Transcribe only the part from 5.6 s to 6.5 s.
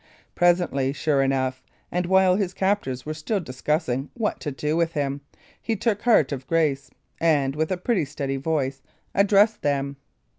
he took heart of